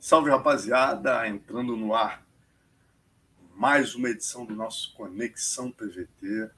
[0.00, 2.26] Salve rapaziada, entrando no ar
[3.54, 6.50] mais uma edição do nosso Conexão PVT,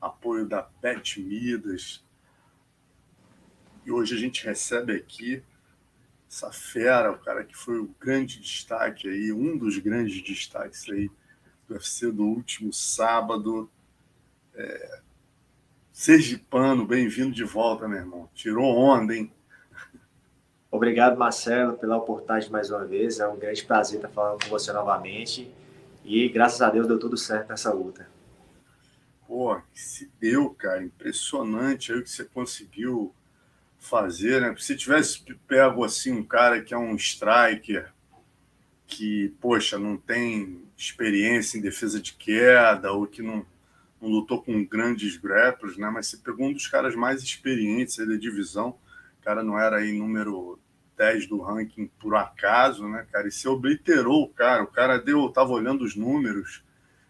[0.00, 2.04] apoio da Pet Midas.
[3.84, 5.42] E hoje a gente recebe aqui
[6.30, 11.10] essa fera, o cara que foi o grande destaque aí, um dos grandes destaques aí
[11.66, 13.68] do UFC do último sábado.
[14.54, 15.00] É...
[15.92, 18.30] Sergipano, bem-vindo de volta, meu irmão.
[18.32, 19.32] Tirou onda, hein?
[20.76, 23.18] Obrigado, Marcelo, pela oportunidade mais uma vez.
[23.18, 25.50] É um grande prazer estar falando com você novamente.
[26.04, 28.06] E graças a Deus deu tudo certo nessa luta.
[29.26, 30.84] Pô, se deu, cara.
[30.84, 33.10] Impressionante aí o que você conseguiu
[33.78, 34.54] fazer, né?
[34.58, 37.90] Se tivesse pego assim um cara que é um striker,
[38.86, 43.46] que, poxa, não tem experiência em defesa de queda, ou que não,
[43.98, 45.88] não lutou com grandes grapples, né?
[45.88, 48.76] Mas você pegou um dos caras mais experientes da divisão.
[49.18, 50.58] O cara não era aí número
[50.96, 53.28] 10 do ranking por acaso, né, cara?
[53.28, 54.62] E você obliterou o cara.
[54.62, 56.64] O cara deu, tava olhando os números,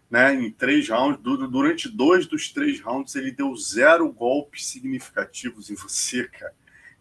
[0.09, 0.33] né?
[0.33, 6.27] Em três rounds, durante dois dos três rounds, ele deu zero golpes significativos em você,
[6.27, 6.53] cara.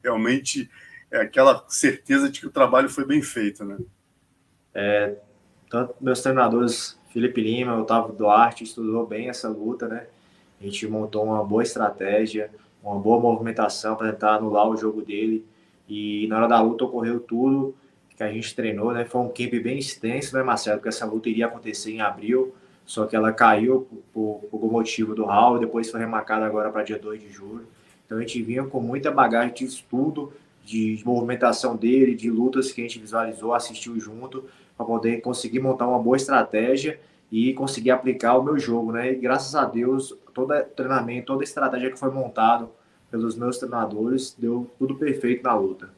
[0.03, 0.70] Realmente
[1.11, 3.78] é aquela certeza de que o trabalho foi bem feito, né?
[4.75, 5.17] É,
[5.71, 10.06] tanto meus treinadores, Felipe Lima, Otávio Duarte, estudou bem essa luta, né?
[10.61, 12.50] A gente montou uma boa estratégia,
[12.83, 15.45] uma boa movimentação para tentar anular o jogo dele
[15.89, 17.75] e na hora da luta ocorreu tudo
[18.17, 19.05] que a gente treinou, né?
[19.05, 20.78] Foi um camp bem extenso, né, Marcelo?
[20.78, 22.55] Porque essa luta iria acontecer em abril,
[22.87, 26.83] só que ela caiu por, por, por motivo do Raul, depois foi remarcada agora para
[26.83, 27.67] dia 2 de julho.
[28.06, 30.33] Então a gente vinha com muita bagagem de estudo,
[30.65, 34.45] de, de movimentação dele, de lutas que a gente visualizou, assistiu junto,
[34.77, 36.98] para poder conseguir montar uma boa estratégia
[37.31, 39.12] e conseguir aplicar o meu jogo, né?
[39.12, 42.71] E graças a Deus, todo treinamento, toda estratégia que foi montado
[43.17, 45.91] pelos meus treinadores, deu tudo perfeito na luta.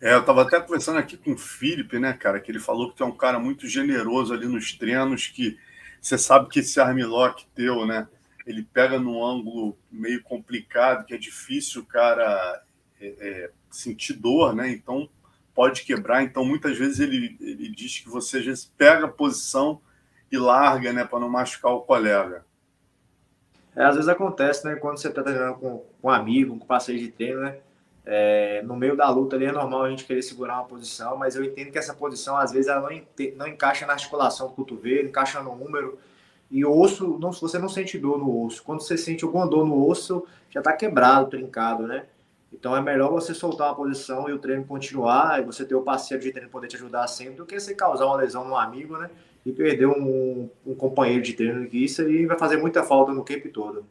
[0.00, 2.96] É, eu estava até conversando aqui com o Felipe, né, cara, que ele falou que
[2.96, 5.58] tem um cara muito generoso ali nos treinos, que
[6.00, 8.06] você sabe que esse armlock teu, né,
[8.46, 12.62] ele pega num ângulo meio complicado, que é difícil o cara
[13.00, 15.08] é, é, sentir dor, né, então
[15.54, 16.22] pode quebrar.
[16.22, 19.80] Então, muitas vezes ele, ele diz que você às vezes pega a posição
[20.30, 22.44] e larga, né, para não machucar o colega.
[23.76, 24.76] É, às vezes acontece, né?
[24.76, 27.58] Quando você está treinando com, com um amigo, com parceiro de treino, né?
[28.06, 31.36] É, no meio da luta ali é normal a gente querer segurar uma posição, mas
[31.36, 33.02] eu entendo que essa posição, às vezes, ela não,
[33.36, 35.98] não encaixa na articulação do cotovelo, encaixa no número.
[36.50, 38.62] E o osso, não, você não sente dor no osso.
[38.62, 42.04] Quando você sente alguma dor no osso, já está quebrado, trincado, né?
[42.52, 45.82] Então é melhor você soltar uma posição e o treino continuar, e você ter o
[45.82, 48.96] parceiro de treino poder te ajudar sempre, do que você causar uma lesão no amigo,
[48.96, 49.10] né?
[49.44, 53.24] E perder um, um companheiro de treino que isso aí vai fazer muita falta no
[53.24, 53.86] camp todo.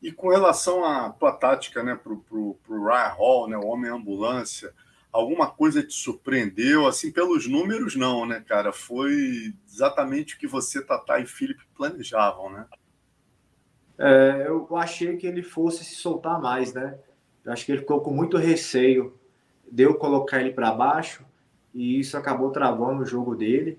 [0.00, 3.90] E com relação à tua tática, né, pro, pro, pro Ryan Hall, né, o homem
[3.90, 4.72] ambulância,
[5.12, 6.86] alguma coisa te surpreendeu?
[6.86, 8.72] Assim, pelos números, não, né, cara?
[8.72, 12.66] Foi exatamente o que você, Tatá e Felipe planejavam, né?
[13.98, 16.98] É, eu achei que ele fosse se soltar mais, né?
[17.44, 19.16] Eu acho que ele ficou com muito receio
[19.70, 21.24] de eu colocar ele para baixo
[21.74, 23.78] e isso acabou travando o jogo dele.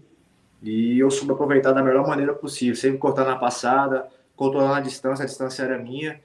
[0.64, 5.24] E eu soube aproveitar da melhor maneira possível, sempre cortando a passada, controlando a distância,
[5.24, 6.22] a distância era minha,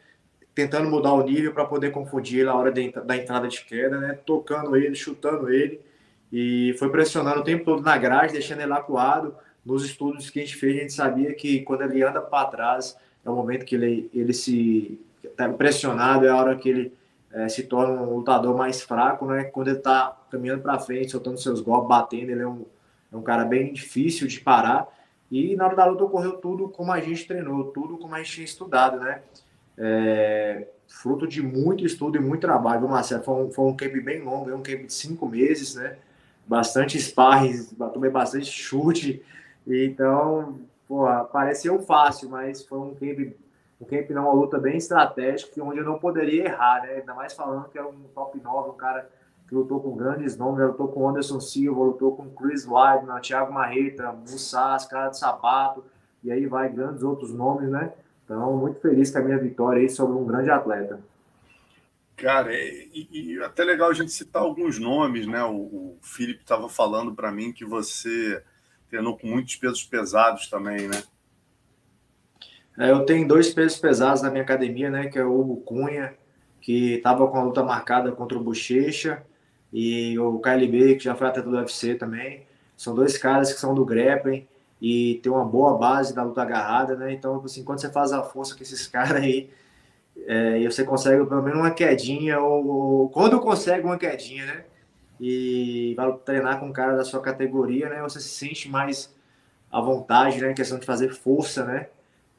[0.54, 4.16] tentando mudar o nível para poder confundir na hora de, da entrada de queda, né?
[4.24, 5.80] Tocando ele, chutando ele,
[6.32, 9.34] e foi pressionando o tempo todo na grade, deixando ele acuado.
[9.64, 12.96] Nos estudos que a gente fez, a gente sabia que quando ele anda para trás,
[13.24, 16.92] é o momento que ele, ele se está pressionado, é a hora que ele
[17.32, 19.44] é, se torna um lutador mais fraco, né?
[19.44, 22.64] Quando ele está caminhando para frente, soltando seus golpes, batendo, ele é um
[23.12, 24.86] é um cara bem difícil de parar.
[25.30, 28.32] E na hora da luta ocorreu tudo como a gente treinou, tudo como a gente
[28.32, 29.22] tinha estudado, né?
[29.76, 33.22] É, fruto de muito estudo e muito trabalho, Marcelo.
[33.22, 35.98] Foi um, foi um camp bem longo, um camp de cinco meses, né?
[36.46, 39.22] Bastante sparring, tomei bastante chute.
[39.66, 43.34] Então, porra, pareceu fácil, mas foi um camp,
[43.78, 46.94] um camp não, uma luta bem estratégica, onde eu não poderia errar, né?
[46.94, 49.08] Ainda mais falando que era um top 9, um cara
[49.48, 54.12] que lutou com grandes nomes, lutou com Anderson Silva, lutou com Chris Weidman, Thiago Marreta,
[54.12, 55.82] Mussas, Cara de Sapato,
[56.22, 57.92] e aí vai grandes outros nomes, né?
[58.24, 61.00] Então, muito feliz com a minha vitória aí sobre um grande atleta.
[62.14, 65.42] Cara, e, e até legal a gente citar alguns nomes, né?
[65.44, 68.42] O, o Felipe estava falando para mim que você
[68.90, 71.02] treinou com muitos pesos pesados também, né?
[72.76, 75.08] É, eu tenho dois pesos pesados na minha academia, né?
[75.08, 76.14] Que é o Hugo Cunha,
[76.60, 79.24] que estava com a luta marcada contra o Bochecha,
[79.72, 82.46] e o KLB, que já foi atleta do UFC também.
[82.76, 84.46] São dois caras que são do grappling
[84.80, 87.12] e tem uma boa base da luta agarrada, né?
[87.12, 89.50] Então, assim, quando você faz a força com esses caras aí,
[90.26, 94.64] é, e você consegue pelo menos uma quedinha, ou, ou, quando consegue uma quedinha, né?
[95.20, 98.00] e vai treinar com um cara da sua categoria, né?
[98.02, 99.14] Você se sente mais
[99.70, 100.52] à vontade, né?
[100.52, 101.88] Questão de fazer força, né?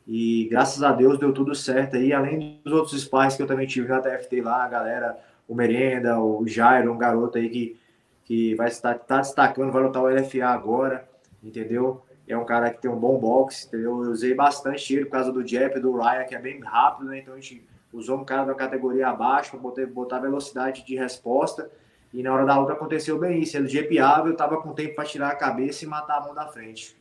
[0.07, 3.67] E graças a Deus deu tudo certo aí, além dos outros sparring que eu também
[3.67, 5.19] tive na TFT lá, a galera,
[5.49, 7.79] o Merenda, o Jairo, um garoto aí que,
[8.23, 11.09] que vai estar tá destacando, vai lutar o LFA agora,
[11.43, 12.05] entendeu?
[12.27, 14.03] É um cara que tem um bom boxe, entendeu?
[14.03, 17.17] Eu usei bastante ele por causa do Jeff, do Ryan, que é bem rápido, né?
[17.17, 21.71] Então a gente usou um cara da categoria abaixo para botar, velocidade de resposta.
[22.13, 23.57] E na hora da luta aconteceu bem isso.
[23.57, 26.47] Ele jepiava, eu tava com tempo para tirar a cabeça e matar a mão da
[26.47, 26.95] frente.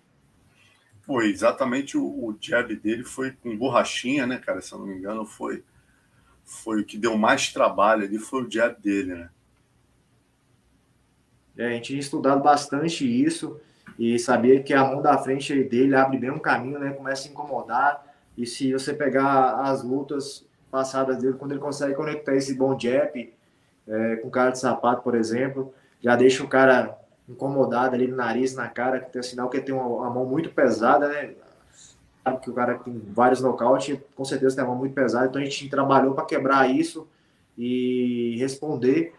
[1.03, 4.63] Foi exatamente o, o jab dele foi com borrachinha, né, cara?
[4.63, 5.63] Se eu não me engano, foi
[6.49, 9.31] foi o que deu mais trabalho ali, foi o jab dele, né?
[11.57, 13.61] É, a gente tinha estudado bastante isso
[13.99, 16.93] e sabia que a mão da frente dele abre bem um caminho, né?
[16.93, 18.15] Começa a incomodar.
[18.37, 23.35] E se você pegar as lutas passadas dele, quando ele consegue conectar esse bom jab
[23.87, 26.97] é, com cara de sapato, por exemplo, já deixa o cara
[27.29, 30.51] incomodado ali no nariz, na cara, que tem sinal que tem uma, uma mão muito
[30.51, 31.35] pesada, né?
[32.37, 35.45] Que o cara tem vários nocautes, com certeza tem uma mão muito pesada, então a
[35.45, 37.09] gente trabalhou para quebrar isso
[37.57, 39.15] e responder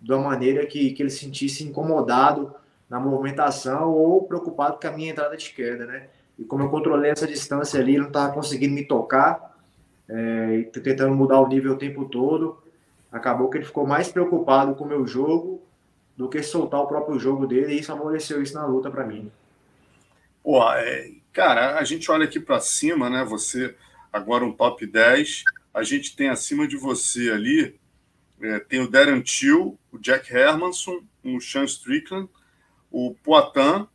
[0.00, 2.54] de uma maneira que, que ele se sentisse incomodado
[2.88, 6.08] na movimentação ou preocupado com a minha entrada de esquerda, né?
[6.38, 9.58] E como eu controlei essa distância ali, ele não estava conseguindo me tocar,
[10.08, 12.56] é, tentando mudar o nível o tempo todo,
[13.10, 15.60] acabou que ele ficou mais preocupado com o meu jogo
[16.16, 19.30] do que soltar o próprio jogo dele, e isso favoreceu isso na luta para mim.
[20.42, 23.24] Pô, é, cara, a gente olha aqui para cima, né?
[23.24, 23.72] Você
[24.12, 25.44] agora um top 10.
[25.72, 27.78] A gente tem acima de você ali,
[28.40, 32.28] é, tem o Darren Till, o Jack Hermanson, o Sean Strickland,
[32.90, 33.86] o Poitin,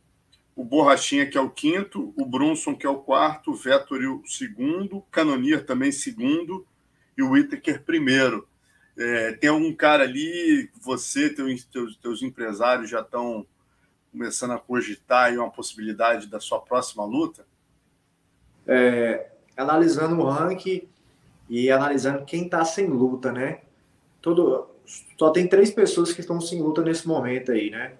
[0.56, 4.22] o Borrachinha, que é o quinto, o Brunson, que é o quarto, o Vettori, o
[4.24, 6.66] segundo, Canonier também segundo,
[7.14, 8.48] e o Whittaker primeiro.
[8.96, 13.46] É, tem algum cara ali, você, teus, teus, teus empresários já estão
[14.14, 17.44] começando a cogitar aí uma possibilidade da sua próxima luta?
[18.64, 20.88] É, analisando o ranking
[21.50, 23.62] e analisando quem está sem luta, né?
[24.22, 24.68] Todo,
[25.18, 27.94] só tem três pessoas que estão sem luta nesse momento aí, né?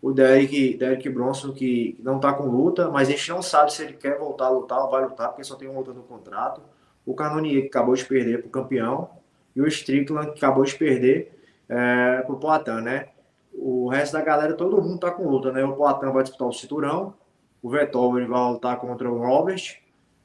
[0.00, 3.82] O Derek, Derek Bronson, que não está com luta, mas a gente não sabe se
[3.82, 6.62] ele quer voltar a lutar ou vai lutar, porque só tem um luta no contrato.
[7.04, 9.10] O Canonier, que acabou de perder para o campeão,
[9.56, 11.36] e o Strickland, que acabou de perder
[11.68, 13.08] é, pro Poitin, né?
[13.70, 15.62] O resto da galera, todo mundo tá com luta, né?
[15.62, 17.12] O Poitin vai disputar o cinturão,
[17.62, 19.76] o Vettel vai lutar contra o Robert,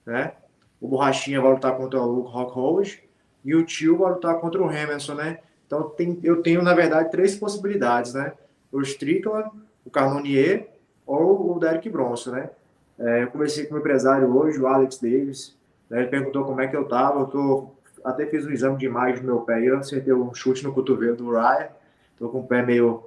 [0.06, 0.32] né?
[0.80, 3.04] O Borrachinha vai lutar contra o Luke Rockhold
[3.44, 5.40] e o Tio vai lutar contra o Hamilton, né?
[5.68, 8.32] Então tem, eu tenho, na verdade, três possibilidades, né?
[8.72, 9.50] O Strickland,
[9.86, 10.70] o Carnonier
[11.06, 12.50] ou o Derek Bronson, né?
[12.98, 15.54] É, eu conversei com o empresário hoje, o Alex Davis,
[15.90, 16.00] né?
[16.00, 17.72] ele perguntou como é que eu tava, eu tô
[18.06, 20.74] até fiz um exame de imagem do meu pé e eu acertei um chute no
[20.74, 21.68] cotovelo do Ryan.
[22.18, 23.04] Tô com o pé meio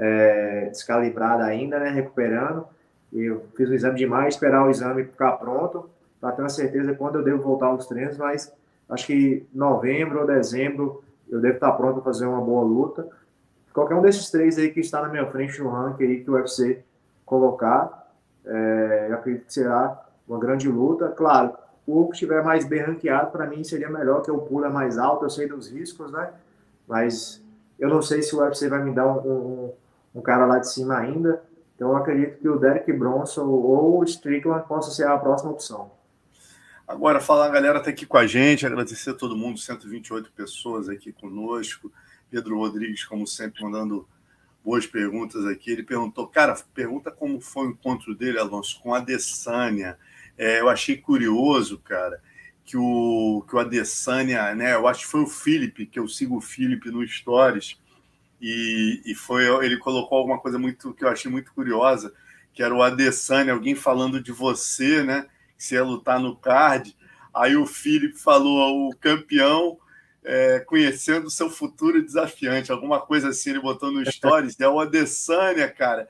[0.00, 1.90] é, descalibrado ainda, né?
[1.90, 2.66] Recuperando.
[3.12, 6.94] Eu fiz o exame de imagem, esperar o exame ficar pronto, para ter uma certeza
[6.94, 8.52] quando eu devo voltar aos treinos, mas
[8.88, 13.06] acho que novembro ou dezembro eu devo estar pronto para fazer uma boa luta.
[13.72, 16.34] Qualquer um desses três aí que está na minha frente no ranking aí que o
[16.34, 16.82] UFC
[17.24, 18.10] colocar,
[18.44, 21.08] é, eu acredito que será uma grande luta.
[21.08, 21.52] Claro,
[21.86, 24.98] o que estiver mais bem ranqueado, para mim seria melhor, que o pulo é mais
[24.98, 26.30] alto, eu sei dos riscos, né?
[26.88, 27.40] Mas
[27.78, 29.72] eu não sei se o UFC vai me dar um, um,
[30.14, 31.42] um cara lá de cima ainda.
[31.74, 35.90] Então eu acredito que o Derek Bronson ou o Strickland possa ser a próxima opção.
[36.86, 40.88] Agora, falar, a galera tá aqui com a gente, agradecer a todo mundo, 128 pessoas
[40.88, 41.90] aqui conosco.
[42.28, 44.08] Pedro Rodrigues, como sempre, mandando
[44.64, 45.70] boas perguntas aqui.
[45.70, 49.96] Ele perguntou, cara, pergunta como foi o encontro dele, Alonso, com a Dessânia.
[50.36, 52.20] É, eu achei curioso, cara,
[52.64, 54.74] que o, que o Adesanya, né?
[54.74, 57.78] Eu acho que foi o Felipe, que eu sigo o Felipe no Stories,
[58.40, 62.12] e, e foi ele colocou alguma coisa muito que eu achei muito curiosa,
[62.52, 65.26] que era o Adesanya, alguém falando de você, né?
[65.56, 66.96] Que você ia lutar no card.
[67.32, 69.78] Aí o Felipe falou o campeão
[70.24, 74.58] é, conhecendo o seu futuro desafiante, alguma coisa assim, ele botou no Stories.
[74.58, 76.08] é o Adesanya, cara,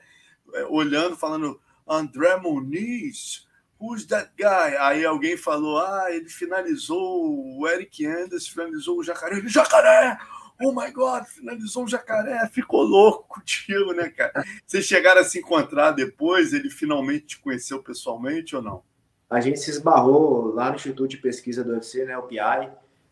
[0.53, 3.47] é, olhando, falando André Muniz
[3.81, 4.77] who's that guy?
[4.79, 9.37] Aí alguém falou, ah, ele finalizou o Eric Anders, finalizou o Jacaré.
[9.37, 10.17] Ele, Jacaré!
[10.63, 14.43] Oh my God, finalizou o Jacaré, ficou louco contigo, né, cara?
[14.65, 16.53] Vocês chegaram a se encontrar depois?
[16.53, 18.83] Ele finalmente te conheceu pessoalmente ou não?
[19.29, 22.69] A gente se esbarrou lá no Instituto de Pesquisa do UFC, né, o PI.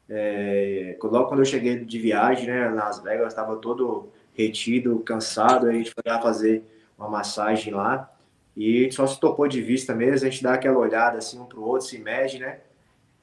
[0.09, 5.71] É, logo quando eu cheguei de viagem, né, Las Vegas, estava todo retido, cansado, a
[5.71, 6.63] gente foi lá fazer
[6.97, 8.11] uma massagem lá.
[8.55, 11.59] E só se topou de vista mesmo, a gente dá aquela olhada assim um para
[11.59, 12.59] o outro, se mede, né?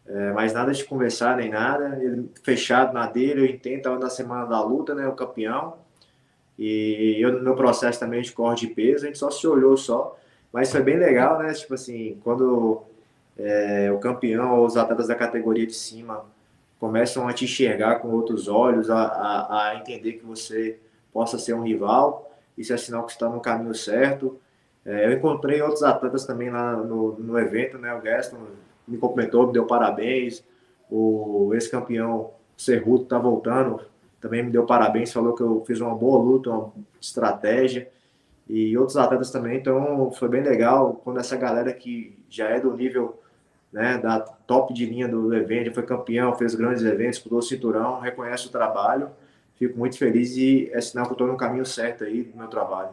[0.08, 1.98] É, mas nada de conversar nem nada.
[2.00, 5.06] Ele fechado na dele, eu entendo, estava na semana da luta, né?
[5.06, 5.74] O campeão.
[6.58, 9.76] E eu, no meu processo também de corte de peso, a gente só se olhou
[9.76, 10.16] só.
[10.52, 11.52] Mas foi bem legal, né?
[11.52, 12.82] Tipo assim, quando
[13.36, 16.24] é, o campeão ou os atletas da categoria de cima
[16.78, 20.78] começam a te enxergar com outros olhos, a, a, a entender que você
[21.12, 24.38] possa ser um rival, isso é sinal que está no caminho certo.
[24.84, 27.92] É, eu encontrei outros atletas também lá no, no evento, né?
[27.94, 28.38] O Gaston
[28.86, 30.44] me cumprimentou, me deu parabéns.
[30.90, 33.80] O ex-campeão Cerruto está voltando,
[34.20, 37.90] também me deu parabéns, falou que eu fiz uma boa luta, uma estratégia.
[38.48, 42.76] E outros atletas também, então foi bem legal quando essa galera que já é do
[42.76, 43.20] nível
[43.72, 48.00] né, da top de linha do evento, foi campeão, fez grandes eventos, pulou o cinturão,
[48.00, 49.10] reconhece o trabalho.
[49.56, 52.48] Fico muito feliz e é sinal que eu estou no caminho certo aí do meu
[52.48, 52.90] trabalho.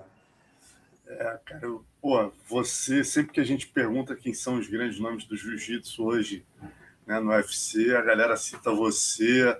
[1.07, 5.23] É, cara, eu, pô, você, sempre que a gente pergunta quem são os grandes nomes
[5.23, 6.45] do jiu-jitsu hoje
[7.07, 9.57] né, no UFC, a galera cita você.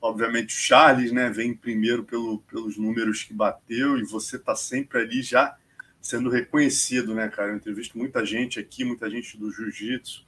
[0.00, 5.00] Obviamente o Charles né, vem primeiro pelo, pelos números que bateu e você está sempre
[5.00, 5.54] ali já
[6.00, 7.50] sendo reconhecido, né, cara?
[7.50, 10.24] Eu entrevisto muita gente aqui, muita gente do jiu-jitsu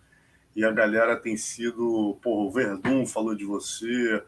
[0.54, 4.22] e a galera tem sido, pô, o Verdun falou de você,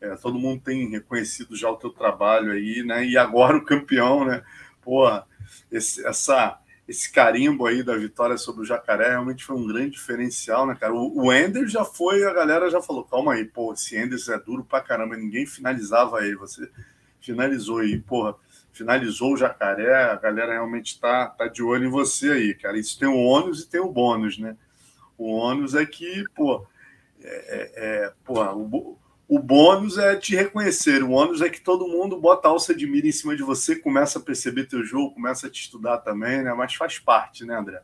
[0.00, 3.06] é, todo mundo tem reconhecido já o teu trabalho aí, né?
[3.06, 4.42] E agora o campeão, né?
[4.82, 5.24] Porra,
[5.70, 10.66] esse, essa, esse carimbo aí da vitória sobre o Jacaré realmente foi um grande diferencial,
[10.66, 10.92] né, cara?
[10.92, 14.38] O, o Ender já foi, a galera já falou, calma aí, pô, esse Ender é
[14.40, 16.68] duro pra caramba, ninguém finalizava ele, você
[17.20, 18.34] finalizou aí, porra,
[18.72, 22.76] finalizou o Jacaré, a galera realmente tá, tá de olho em você aí, cara.
[22.76, 24.56] Isso tem o ônus e tem o bônus, né?
[25.16, 26.66] O ônus é que, pô,
[27.22, 27.70] é, é,
[28.06, 28.98] é porra, o,
[29.30, 33.06] o bônus é te reconhecer, o ônus é que todo mundo bota alça de mira
[33.06, 36.52] em cima de você, começa a perceber teu jogo, começa a te estudar também, né?
[36.52, 37.80] Mas faz parte, né, André?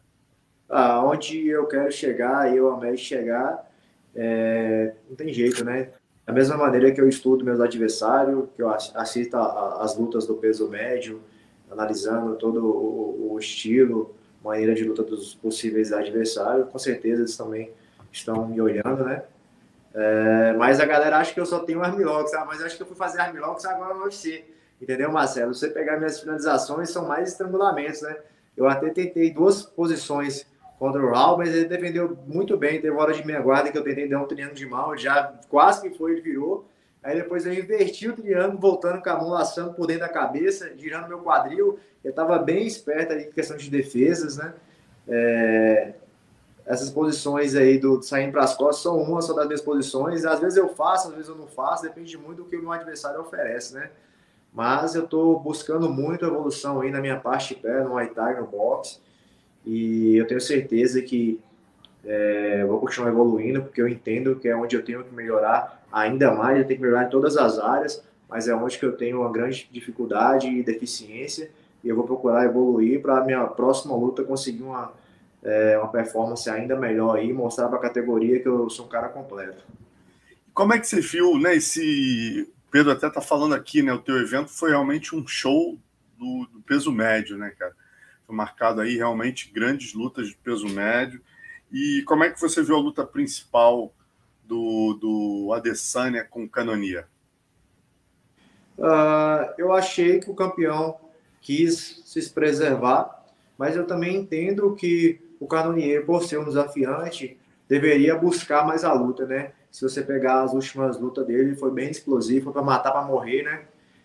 [0.68, 3.64] Ah, onde eu quero chegar, eu amei chegar,
[4.12, 4.94] é...
[5.08, 5.90] não tem jeito, né?
[6.26, 10.68] Da mesma maneira que eu estudo meus adversários, que eu assisto as lutas do peso
[10.68, 11.22] médio,
[11.70, 17.70] analisando todo o estilo, maneira de luta dos possíveis adversários, com certeza eles também
[18.10, 19.22] estão me olhando, né?
[19.98, 22.86] É, mas a galera acha que eu só tenho armlocks, ah, mas acho que eu
[22.86, 24.44] fui fazer armlocks agora no UFC.
[24.80, 25.54] Entendeu, Marcelo?
[25.54, 28.14] Você pegar minhas finalizações, são mais estrangulamentos, né?
[28.54, 30.46] Eu até tentei duas posições
[30.78, 32.78] contra o Raul, mas ele defendeu muito bem.
[32.78, 35.80] Teve hora de minha guarda que eu tentei dar um triângulo de mão, já quase
[35.80, 36.68] que foi, ele virou.
[37.02, 40.70] Aí depois eu inverti o triângulo, voltando com a mão laçando por dentro da cabeça,
[40.76, 41.78] girando meu quadril.
[42.04, 44.52] Eu estava bem esperto ali em questão de defesas, né?
[45.08, 45.94] É,
[46.66, 50.24] essas posições aí do saindo para as costas são uma só das minhas posições.
[50.24, 52.72] Às vezes eu faço, às vezes eu não faço, depende muito do que o meu
[52.72, 53.90] adversário oferece, né?
[54.52, 58.46] Mas eu estou buscando muito evolução aí na minha parte de pé, no Thai, no
[58.46, 58.98] boxe.
[59.64, 61.40] E eu tenho certeza que
[62.04, 66.32] é, vou continuar evoluindo, porque eu entendo que é onde eu tenho que melhorar ainda
[66.32, 69.20] mais, eu tenho que melhorar em todas as áreas, mas é onde que eu tenho
[69.20, 71.50] uma grande dificuldade e deficiência,
[71.84, 74.92] e eu vou procurar evoluir para a minha próxima luta conseguir uma
[75.42, 79.08] é, uma performance ainda melhor aí, mostrar para a categoria que eu sou um cara
[79.08, 79.64] completo.
[80.52, 81.56] Como é que você viu, né?
[81.56, 83.92] Esse Pedro até tá falando aqui, né?
[83.92, 85.78] O teu evento foi realmente um show
[86.18, 87.74] do, do peso médio, né, cara?
[88.26, 91.20] Foi marcado aí realmente grandes lutas de peso médio.
[91.70, 93.92] E como é que você viu a luta principal
[94.44, 97.06] do, do Adesanya com o Canonia?
[98.78, 100.98] Uh, eu achei que o campeão
[101.40, 103.24] quis se preservar,
[103.56, 107.38] mas eu também entendo que o Canonier, por ser um desafiante,
[107.68, 109.52] deveria buscar mais a luta, né?
[109.70, 113.42] Se você pegar as últimas lutas dele, foi bem explosivo, foi para matar, para morrer,
[113.42, 113.64] né?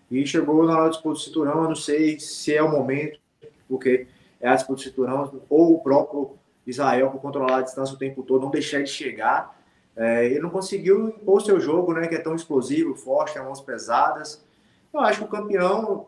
[0.09, 3.19] E chegou na hora de disputa do cinturão, eu não sei se é o momento,
[3.67, 4.07] porque
[4.39, 6.31] é a disputa do cinturão, ou o próprio
[6.67, 9.57] Israel, por controlar a distância o tempo todo, não deixar ele chegar.
[9.95, 12.07] É, ele não conseguiu impor seu jogo, né?
[12.07, 14.43] Que é tão explosivo, forte, tem mãos pesadas.
[14.93, 16.07] Eu acho que o campeão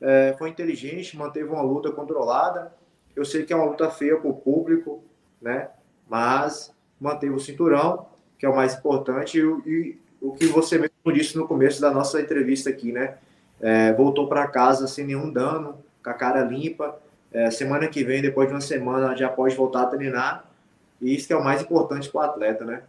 [0.00, 2.72] é, foi inteligente, manteve uma luta controlada
[3.14, 5.02] eu sei que é uma luta feia para o público,
[5.40, 5.68] né?
[6.08, 8.06] Mas manteve o cinturão,
[8.38, 11.90] que é o mais importante, e, e o que você mesmo disse no começo da
[11.90, 13.16] nossa entrevista aqui, né?
[13.60, 16.98] É, voltou para casa sem nenhum dano, com a cara limpa.
[17.32, 20.44] É, semana que vem, depois de uma semana, já pode voltar a treinar.
[21.00, 22.82] E isso que é o mais importante para o atleta, né?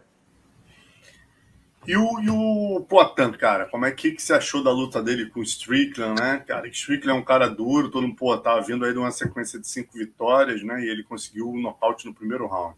[1.86, 5.28] E o, e o Poitin, cara, como é que, que você achou da luta dele
[5.28, 6.42] com o Strickland, né?
[6.46, 9.60] Cara, Strickland é um cara duro, todo mundo, pô, tava vindo aí de uma sequência
[9.60, 10.82] de cinco vitórias, né?
[10.82, 12.76] E ele conseguiu o um nocaute no primeiro round.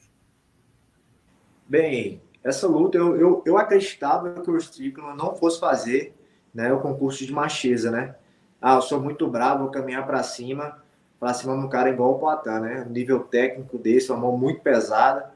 [1.69, 6.13] Bem, essa luta, eu, eu, eu acreditava que o Strickland não fosse fazer
[6.53, 8.17] né, o concurso de macheza, né?
[8.61, 10.83] Ah, eu sou muito bravo, vou caminhar para cima,
[11.21, 12.85] para cima de um cara igual o Poitin, né?
[12.89, 15.33] Um nível técnico desse, uma mão muito pesada.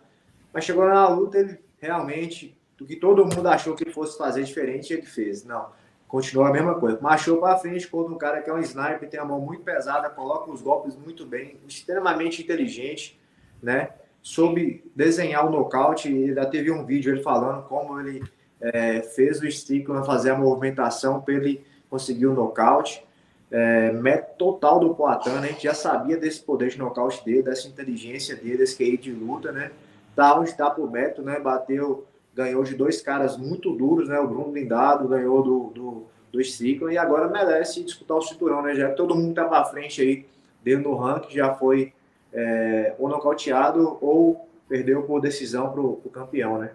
[0.53, 4.42] Mas chegou na luta, ele realmente do que todo mundo achou que ele fosse fazer
[4.42, 5.44] diferente, ele fez.
[5.44, 5.68] Não.
[6.08, 6.99] continua a mesma coisa.
[7.00, 10.08] Marchou para frente quando um cara que é um sniper, tem a mão muito pesada,
[10.08, 13.20] coloca os golpes muito bem, extremamente inteligente,
[13.62, 13.90] né?
[14.22, 16.10] Soube desenhar o nocaute.
[16.10, 18.25] E ainda teve um vídeo ele falando como ele
[18.60, 23.04] é, fez o Strickland fazer a movimentação para ele conseguir o nocaute.
[23.50, 25.49] É, método total do Poitin, né?
[25.49, 29.12] A gente já sabia desse poder de nocaute dele, dessa inteligência dele, desse QI de
[29.12, 29.70] luta, né?
[30.16, 31.38] Tá onde tá pro Beto, né?
[31.38, 34.18] Bateu ganhou de dois caras muito duros, né?
[34.18, 38.75] O Bruno Blindado ganhou do, do, do Strickland e agora merece disputar o cinturão, né?
[38.75, 40.26] Já que todo mundo tá para frente aí
[40.62, 41.92] dentro do ranking, já foi
[42.32, 46.72] é, ou nocauteado ou perdeu por decisão pro, pro campeão, né?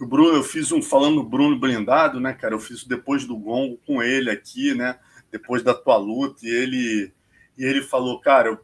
[0.00, 2.54] O Bruno, eu fiz um falando do Bruno Blindado, né, cara?
[2.54, 4.98] Eu fiz depois do gongo com ele aqui, né?
[5.30, 7.12] Depois da tua luta, e ele
[7.56, 8.58] e ele falou, cara, eu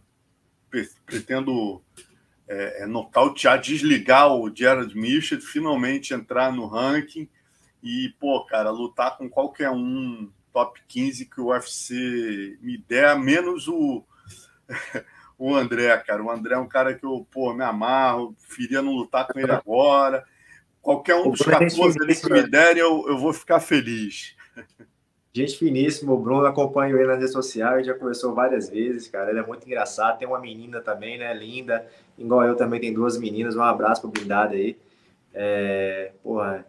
[1.04, 1.82] pretendo
[2.48, 7.28] é, é, nocautear, desligar o Jared Mitchell, finalmente entrar no ranking
[7.82, 13.68] e, pô, cara, lutar com qualquer um top 15 que o UFC me der, menos
[13.68, 14.04] o,
[15.38, 16.22] o André, cara.
[16.22, 19.52] O André é um cara que eu, pô, me amarro, preferia não lutar com ele
[19.52, 20.24] agora.
[20.80, 24.36] Qualquer um dos 14 ali que me derem, eu, eu vou ficar feliz.
[25.36, 29.28] Gente finíssimo, o Bruno acompanha ele nas redes sociais, já conversou várias vezes, cara.
[29.28, 30.18] Ele é muito engraçado.
[30.18, 31.34] Tem uma menina também, né?
[31.34, 31.86] Linda.
[32.16, 33.54] Igual eu também tem duas meninas.
[33.54, 34.78] Um abraço pro Blindado aí.
[35.34, 36.66] É, porra,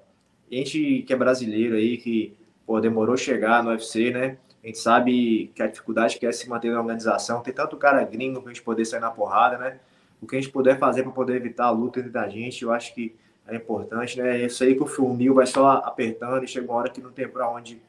[0.52, 4.38] gente que é brasileiro aí, que pô, demorou chegar no UFC, né?
[4.62, 7.42] A gente sabe que a dificuldade que é se manter na organização.
[7.42, 9.80] Tem tanto cara gringo pra gente poder sair na porrada, né?
[10.22, 12.74] O que a gente puder fazer para poder evitar a luta entre a gente, eu
[12.74, 13.16] acho que
[13.48, 14.46] é importante, né?
[14.46, 17.30] Isso aí que o funil vai só apertando e chega uma hora que não tem
[17.30, 17.82] para onde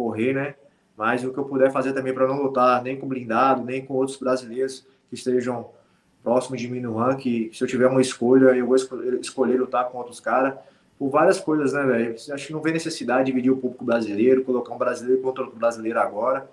[0.00, 0.54] correr, né?
[0.96, 3.94] Mas o que eu puder fazer também para não lutar nem com blindado, nem com
[3.94, 5.70] outros brasileiros que estejam
[6.22, 9.98] próximos de mim no ranking, se eu tiver uma escolha, eu vou escolher lutar com
[9.98, 10.54] outros caras,
[10.98, 12.14] por várias coisas, né, velho?
[12.14, 15.58] Acho que não vem necessidade de dividir o público brasileiro, colocar um brasileiro contra outro
[15.58, 16.48] brasileiro agora.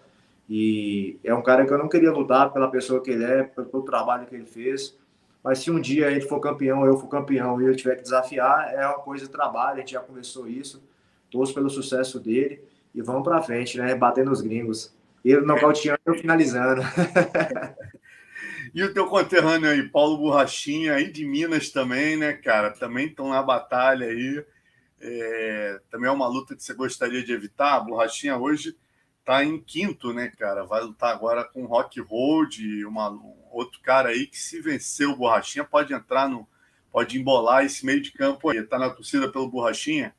[0.50, 3.84] E é um cara que eu não queria lutar pela pessoa que ele é, pelo
[3.84, 4.96] trabalho que ele fez.
[5.44, 8.74] Mas se um dia ele for campeão, eu for campeão e eu tiver que desafiar,
[8.74, 10.82] é uma coisa de trabalho, a gente já conversou isso.
[11.30, 12.62] Torço pelo sucesso dele
[12.97, 13.93] e vamos para frente, né?
[13.93, 14.91] Batendo os gringos.
[15.23, 16.81] Ele nocauteando e finalizando.
[18.73, 22.71] e o teu conterrâneo aí, Paulo Borrachinha, aí de Minas também, né, cara?
[22.71, 24.43] Também estão na batalha aí.
[24.99, 25.79] É...
[25.91, 27.75] também é uma luta que você gostaria de evitar.
[27.75, 28.75] A Borrachinha hoje
[29.19, 30.65] está em quinto, né, cara?
[30.65, 35.07] Vai lutar agora com o Rock Road, uma, um outro cara aí que se vencer
[35.07, 36.47] o Borrachinha pode entrar no.
[36.91, 38.63] pode embolar esse meio de campo aí.
[38.63, 40.15] Tá na torcida pelo Borrachinha?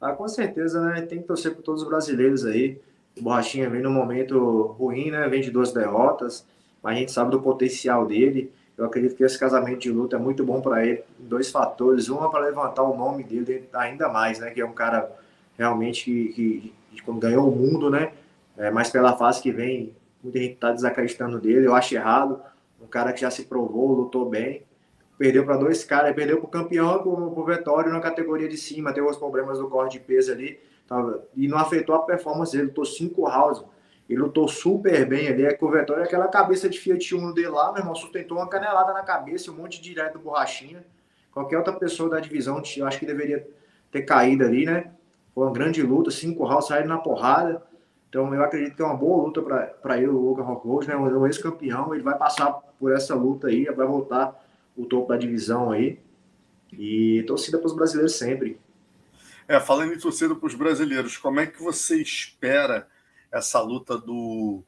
[0.00, 1.02] Ah, com certeza, né?
[1.02, 2.78] Tem que torcer por todos os brasileiros aí.
[3.18, 5.26] O Borrachinha vem num momento ruim, né?
[5.28, 6.46] Vem de duas derrotas,
[6.82, 8.52] mas a gente sabe do potencial dele.
[8.76, 11.02] Eu acredito que esse casamento de luta é muito bom para ele.
[11.18, 12.10] Dois fatores.
[12.10, 14.50] Um é para levantar o nome dele ainda mais, né?
[14.50, 15.10] Que é um cara
[15.56, 18.12] realmente que, que, que ganhou o mundo, né?
[18.58, 21.66] É, mas pela fase que vem, muita gente está desacreditando dele.
[21.66, 22.38] Eu acho errado.
[22.82, 24.65] Um cara que já se provou, lutou bem
[25.18, 28.92] perdeu para dois caras, perdeu para o campeão, para o Vettório na categoria de cima,
[28.92, 32.68] teve os problemas do corte de peso ali, tava, e não afetou a performance dele,
[32.68, 33.64] lutou cinco rounds,
[34.08, 37.48] ele lutou super bem ali, é que o Vettório, aquela cabeça de Fiat Uno dele
[37.48, 40.84] lá, meu irmão, sustentou uma canelada na cabeça, um monte de direto borrachinha,
[41.32, 43.46] qualquer outra pessoa da divisão, eu acho que deveria
[43.90, 44.92] ter caído ali, né,
[45.34, 47.62] foi uma grande luta, cinco rounds saíram na porrada,
[48.08, 51.26] então eu acredito que é uma boa luta para ele, o Luca Rockhold, né, um
[51.26, 54.45] ex-campeão, ele vai passar por essa luta aí, vai voltar
[54.76, 55.98] o topo da divisão aí.
[56.72, 58.58] E torcida para os brasileiros sempre.
[59.48, 62.88] É, falando em torcida para os brasileiros, como é que você espera
[63.30, 64.64] essa luta do,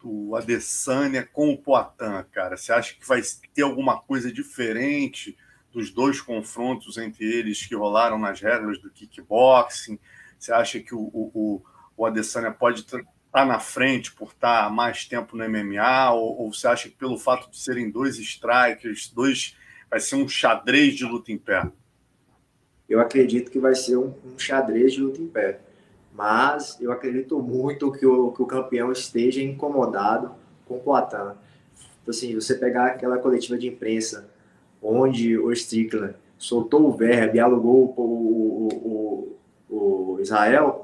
[0.00, 2.56] do Adesanya com o Poatan, cara?
[2.56, 3.20] Você acha que vai
[3.52, 5.36] ter alguma coisa diferente
[5.72, 9.98] dos dois confrontos entre eles que rolaram nas regras do kickboxing?
[10.38, 11.62] Você acha que o, o,
[11.96, 12.84] o Adesanya pode
[13.34, 16.12] estar tá na frente por estar tá mais tempo no MMA?
[16.12, 19.56] Ou, ou, você acha que pelo fato de serem dois strikers, dois
[19.90, 21.68] vai ser um xadrez de luta em pé?
[22.88, 25.58] Eu acredito que vai ser um, um xadrez de luta em pé.
[26.12, 30.30] Mas eu acredito muito que o, que o campeão esteja incomodado
[30.64, 31.36] com o Poitin.
[32.06, 34.30] Assim, você pegar aquela coletiva de imprensa
[34.80, 40.83] onde o Strickland soltou o verbo, dialogou o, o, o, o Israel,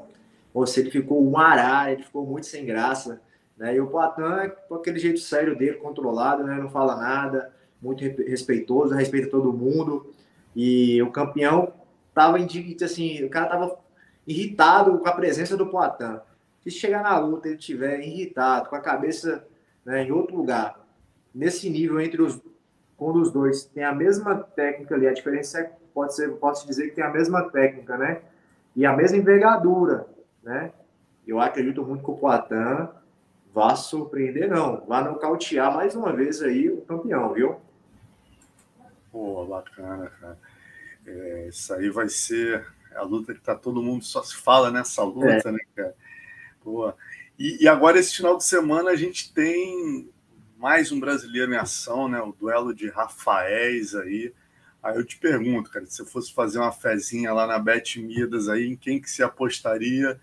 [0.53, 3.21] ou se ele ficou um arara, ele ficou muito sem graça.
[3.57, 3.77] Né?
[3.77, 6.57] E o Poitin, com aquele jeito sério dele, controlado, né?
[6.57, 10.13] não fala nada, muito respeitoso, respeita todo mundo.
[10.55, 11.73] E o campeão
[12.15, 13.79] tava assim, o cara tava
[14.27, 16.19] irritado com a presença do Poitin.
[16.63, 19.47] Se chegar na luta ele tiver irritado, com a cabeça
[19.85, 20.79] né, em outro lugar,
[21.35, 22.41] nesse nível entre os
[23.01, 26.91] quando os dois tem a mesma técnica ali, a diferença é, pode ser, posso dizer
[26.91, 28.21] que tem a mesma técnica, né?
[28.77, 30.07] E a mesma envergadura,
[30.43, 30.73] né?
[31.31, 32.89] eu acredito muito que o Poitin
[33.53, 34.85] vá surpreender, não.
[34.87, 37.61] Vá nocautear mais uma vez aí o campeão, viu?
[39.13, 40.39] Pô, bacana, cara.
[41.07, 45.03] É, isso aí vai ser a luta que tá todo mundo só se fala nessa
[45.03, 45.53] luta, é.
[45.53, 45.95] né, cara?
[46.63, 46.93] Pô.
[47.39, 50.11] E, e, agora, esse final de semana, a gente tem
[50.59, 52.21] mais um brasileiro em ação, né?
[52.21, 54.33] O duelo de Rafaéis aí.
[54.83, 58.49] Aí eu te pergunto, cara, se você fosse fazer uma fezinha lá na Bet Midas
[58.49, 60.21] aí, em quem que se apostaria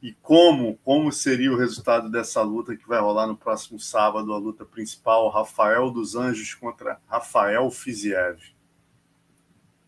[0.00, 4.38] e como, como seria o resultado dessa luta que vai rolar no próximo sábado, a
[4.38, 8.38] luta principal, Rafael dos Anjos contra Rafael Fiziev?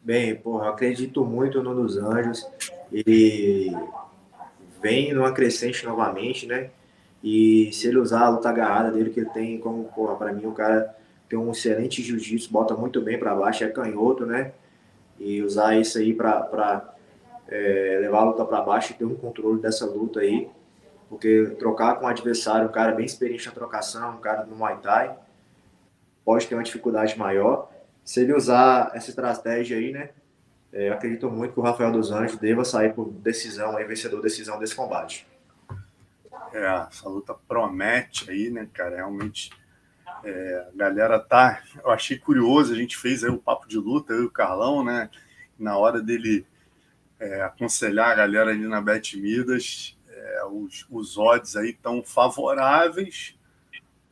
[0.03, 2.45] Bem, porra, acredito muito no dos Anjos.
[2.91, 3.73] Ele
[4.83, 6.71] vem numa crescente novamente, né?
[7.23, 10.47] E se ele usar a luta agarrada dele que ele tem, como, porra, para mim
[10.47, 10.97] o cara
[11.29, 14.53] tem um excelente jiu-jitsu, bota muito bem para baixo, é canhoto, né?
[15.19, 16.95] E usar isso aí para
[17.51, 20.49] é, levar a luta para baixo e ter um controle dessa luta aí.
[21.09, 24.79] Porque trocar com um adversário, um cara bem experiente na trocação, um cara no Muay
[24.79, 25.17] Thai,
[26.25, 27.69] pode ter uma dificuldade maior.
[28.05, 30.11] Se ele usar essa estratégia aí, né?
[30.73, 34.57] É, acredito muito que o Rafael dos Anjos deva sair por decisão, aí, vencedor decisão
[34.57, 35.27] desse combate.
[36.53, 38.95] É, essa luta promete aí, né, cara?
[38.95, 39.51] Realmente
[40.25, 41.61] é, a galera tá.
[41.83, 44.85] Eu achei curioso, a gente fez aí o papo de luta, eu e o Carlão,
[44.85, 45.11] né?
[45.59, 46.47] Na hora dele
[47.21, 53.39] é, aconselhar a galera ali na Bet Midas, é, os, os odds aí estão favoráveis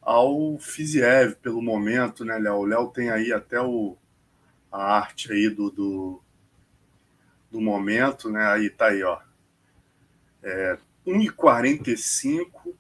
[0.03, 2.57] ao Fiziev pelo momento, né, Léo?
[2.57, 3.97] O Léo tem aí até o,
[4.71, 6.23] a arte aí do, do,
[7.51, 8.47] do momento, né?
[8.47, 9.19] Aí tá aí, ó.
[10.43, 12.75] É, 1,45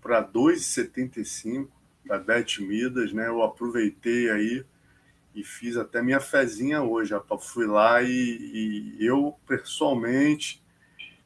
[0.00, 1.68] para 2,75
[2.04, 3.28] da Bet Midas, né?
[3.28, 4.64] Eu aproveitei aí
[5.34, 7.14] e fiz até minha fezinha hoje.
[7.14, 7.46] Rapaz.
[7.46, 10.62] Fui lá e, e, eu, pessoalmente,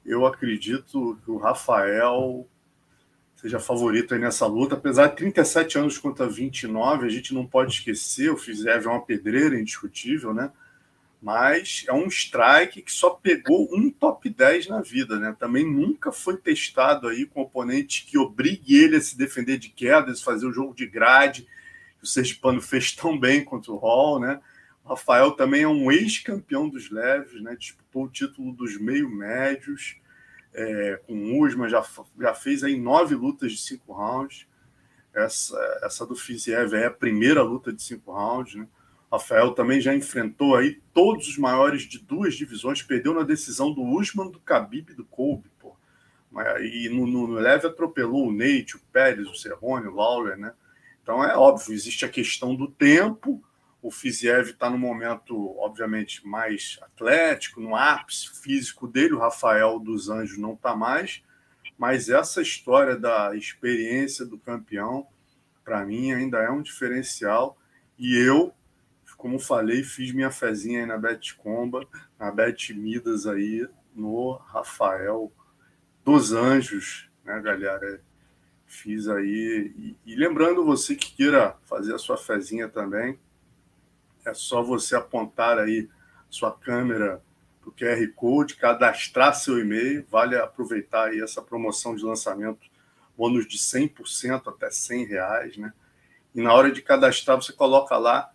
[0.05, 2.47] eu acredito que o Rafael
[3.37, 4.75] seja favorito aí nessa luta.
[4.75, 9.05] Apesar de 37 anos contra 29, a gente não pode esquecer, o Fizev é uma
[9.05, 10.51] pedreira indiscutível, né?
[11.21, 15.35] Mas é um strike que só pegou um top 10 na vida, né?
[15.38, 20.23] Também nunca foi testado aí com oponente que obrigue ele a se defender de quedas,
[20.23, 21.47] fazer o jogo de grade,
[22.02, 24.40] o Sergipano fez tão bem contra o Hall, né?
[24.85, 27.56] O Rafael também é um ex-campeão dos leves, né?
[27.56, 29.96] Disputou o título dos meio-médios
[30.54, 31.85] é, com o Usman, já,
[32.20, 34.46] já fez aí nove lutas de cinco rounds.
[35.12, 38.66] Essa, essa do Fiziev é a primeira luta de cinco rounds, né?
[39.11, 43.82] Rafael também já enfrentou aí todos os maiores de duas divisões, perdeu na decisão do
[43.82, 45.76] Usman, do Khabib e do Kobe, pô.
[46.61, 50.52] E no, no, no leve atropelou o Nate, o Pérez, o Cerrone, o Lawler, né?
[51.07, 53.40] Então é óbvio, existe a questão do tempo.
[53.81, 59.14] O Fiziev está no momento, obviamente, mais atlético, no ápice físico dele.
[59.14, 61.23] O Rafael dos Anjos não está mais.
[61.79, 65.07] Mas essa história da experiência do campeão,
[65.64, 67.57] para mim, ainda é um diferencial.
[67.97, 68.53] E eu,
[69.16, 71.87] como falei, fiz minha fezinha aí na Bet Comba,
[72.19, 73.64] na Bet Midas aí,
[73.95, 75.33] no Rafael
[76.05, 78.03] dos Anjos, né, galera?
[78.66, 79.72] Fiz aí.
[79.76, 83.18] E, e, lembrando você que queira fazer a sua fezinha também,
[84.24, 85.88] é só você apontar aí
[86.29, 87.22] sua câmera
[87.61, 90.05] para o QR Code, cadastrar seu e-mail.
[90.11, 92.68] Vale aproveitar aí essa promoção de lançamento,
[93.16, 95.72] bônus de 100% até 100 reais, né?
[96.35, 98.31] E na hora de cadastrar, você coloca lá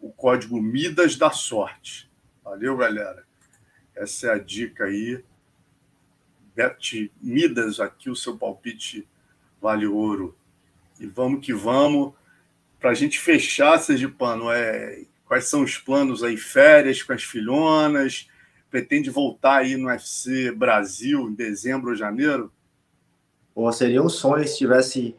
[0.00, 2.10] o código Midas da Sorte.
[2.42, 3.26] Valeu, galera.
[3.94, 5.22] Essa é a dica aí.
[6.54, 9.06] Bet Midas, aqui o seu palpite
[9.60, 10.36] vale ouro.
[11.00, 12.12] E vamos que vamos.
[12.80, 16.36] Para a gente fechar, Sergipano, é, quais são os planos aí?
[16.36, 18.28] Férias com as filhonas?
[18.70, 22.52] Pretende voltar aí no UFC Brasil em dezembro ou janeiro?
[23.54, 25.16] Pô, seria um sonho se tivesse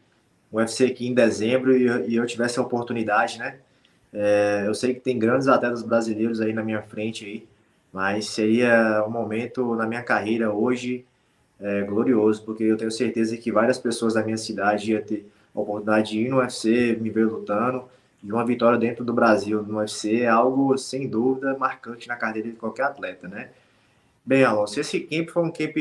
[0.51, 3.59] o UFC aqui em dezembro e, eu tivesse a oportunidade, né?
[4.13, 7.47] É, eu sei que tem grandes atletas brasileiros aí na minha frente aí,
[7.91, 11.05] mas seria um momento na minha carreira hoje
[11.59, 15.59] é, glorioso, porque eu tenho certeza que várias pessoas da minha cidade iam ter a
[15.59, 17.83] oportunidade de ir no UFC, me ver lutando,
[18.23, 22.49] e uma vitória dentro do Brasil no UFC é algo, sem dúvida, marcante na carreira
[22.49, 23.49] de qualquer atleta, né?
[24.25, 25.75] Bem, Alonso, esse camp foi um camp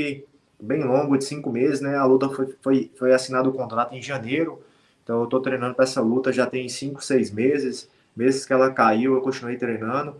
[0.60, 1.96] bem longo, de cinco meses, né?
[1.96, 4.62] A luta foi, foi, foi assinado o contrato em janeiro,
[5.02, 8.70] então eu tô treinando para essa luta já tem cinco, seis meses, meses que ela
[8.72, 10.16] caiu, eu continuei treinando,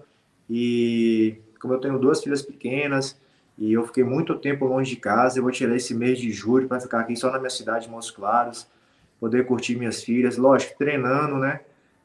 [0.49, 3.16] e como eu tenho duas filhas pequenas,
[3.59, 5.38] e eu fiquei muito tempo longe de casa.
[5.38, 7.90] Eu vou tirar esse mês de julho para ficar aqui só na minha cidade de
[7.90, 8.68] Montes Claros,
[9.18, 10.37] poder curtir minhas filhas.
[10.37, 11.61] Lógico, treinando, né?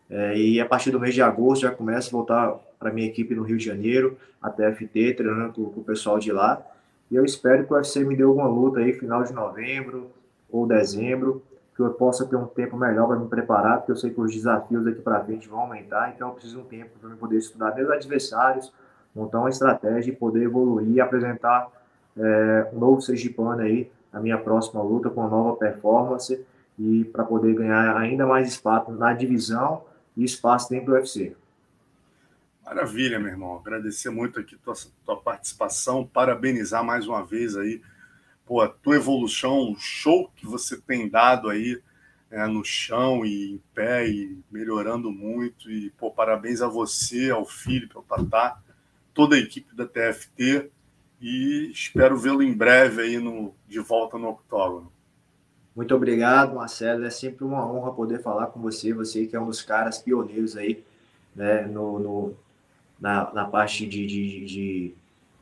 [0.10, 3.34] É, e a partir do mês de agosto já começo a voltar para minha equipe
[3.36, 6.62] no Rio de Janeiro, até FT, treinando com, com, o pessoal de lá.
[7.10, 10.12] E eu espero que o UFC me dê alguma luta aí, final de novembro
[10.52, 11.42] ou dezembro,
[11.76, 14.34] que eu possa ter um tempo melhor para me preparar, porque eu sei que os
[14.34, 17.74] desafios daqui para frente vão aumentar, então eu preciso de um tempo para poder estudar
[17.76, 18.72] meus adversários,
[19.16, 21.70] montar uma estratégia e poder evoluir e apresentar
[22.18, 26.46] é, um novo Sergipano aí na minha próxima luta com uma nova performance
[26.78, 29.84] e para poder ganhar ainda mais espaço na divisão
[30.16, 31.36] e espaço dentro do UFC.
[32.66, 33.58] Maravilha, meu irmão.
[33.58, 34.74] Agradecer muito aqui tua,
[35.06, 37.82] tua participação, parabenizar mais uma vez aí
[38.46, 41.82] pô, a tua evolução, o show que você tem dado aí
[42.32, 45.70] é, no chão e em pé e melhorando muito.
[45.70, 48.60] E pô, parabéns a você, ao Felipe, ao Tatá,
[49.14, 50.70] toda a equipe da TFT
[51.22, 54.92] e espero vê-lo em breve aí no, de volta no octógono.
[55.76, 57.06] Muito obrigado, Marcelo.
[57.06, 58.94] É sempre uma honra poder falar com você.
[58.94, 60.84] Você que é um dos caras pioneiros aí
[61.36, 62.34] né, no, no
[63.00, 64.94] na, na parte de, de, de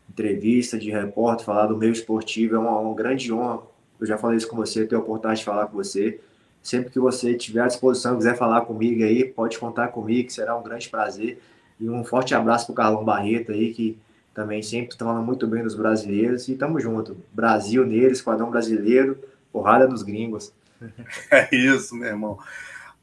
[0.10, 2.56] entrevista, de repórter, falar do meio esportivo.
[2.56, 3.64] É uma, uma, grande honra.
[4.00, 6.20] Eu já falei isso com você, ter a oportunidade de falar com você.
[6.62, 10.56] Sempre que você tiver à disposição, quiser falar comigo aí, pode contar comigo, que será
[10.56, 11.42] um grande prazer.
[11.82, 13.98] E um forte abraço para o Carlão Barreto aí, que
[14.36, 16.48] também sempre falando muito bem dos brasileiros.
[16.48, 17.18] E tamo junto.
[17.34, 19.18] Brasil neles, Esquadrão Brasileiro,
[19.52, 20.54] porrada nos gringos.
[21.30, 22.40] É isso, meu irmão.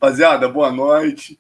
[0.01, 1.39] Rapaziada, boa noite.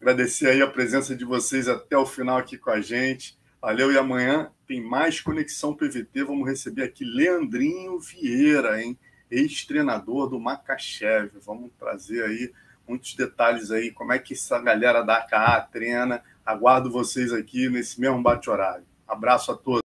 [0.00, 3.38] Agradecer aí a presença de vocês até o final aqui com a gente.
[3.60, 6.24] Valeu, e amanhã tem mais Conexão PVT.
[6.24, 8.98] Vamos receber aqui Leandrinho Vieira, hein?
[9.30, 11.30] Ex-treinador do Macaxev.
[11.44, 12.52] Vamos trazer aí
[12.88, 16.22] muitos detalhes aí, como é que essa galera da AKA treina.
[16.44, 18.84] Aguardo vocês aqui nesse mesmo bate-horário.
[19.06, 19.80] Abraço a todos.